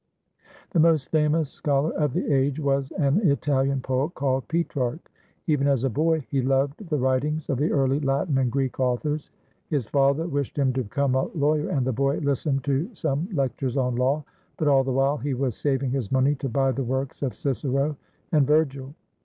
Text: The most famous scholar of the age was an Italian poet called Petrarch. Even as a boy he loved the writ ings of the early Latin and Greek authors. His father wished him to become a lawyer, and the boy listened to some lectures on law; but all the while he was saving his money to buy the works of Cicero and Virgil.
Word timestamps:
The 0.71 0.79
most 0.79 1.09
famous 1.11 1.51
scholar 1.51 1.91
of 1.93 2.13
the 2.13 2.33
age 2.33 2.59
was 2.59 2.89
an 2.97 3.19
Italian 3.23 3.81
poet 3.81 4.15
called 4.15 4.47
Petrarch. 4.47 5.11
Even 5.45 5.67
as 5.67 5.83
a 5.83 5.91
boy 5.91 6.21
he 6.21 6.41
loved 6.41 6.87
the 6.89 6.97
writ 6.97 7.23
ings 7.23 7.51
of 7.51 7.59
the 7.59 7.71
early 7.71 7.99
Latin 7.99 8.39
and 8.39 8.51
Greek 8.51 8.79
authors. 8.79 9.29
His 9.69 9.85
father 9.85 10.25
wished 10.27 10.57
him 10.57 10.73
to 10.73 10.81
become 10.81 11.13
a 11.13 11.29
lawyer, 11.35 11.69
and 11.69 11.85
the 11.85 11.93
boy 11.93 12.17
listened 12.17 12.63
to 12.63 12.89
some 12.95 13.29
lectures 13.31 13.77
on 13.77 13.95
law; 13.95 14.23
but 14.57 14.67
all 14.67 14.83
the 14.83 14.91
while 14.91 15.17
he 15.17 15.35
was 15.35 15.55
saving 15.55 15.91
his 15.91 16.11
money 16.11 16.33
to 16.33 16.49
buy 16.49 16.71
the 16.71 16.83
works 16.83 17.21
of 17.21 17.35
Cicero 17.35 17.95
and 18.31 18.47
Virgil. 18.47 18.95